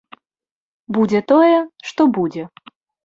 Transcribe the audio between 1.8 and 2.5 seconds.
што будзе.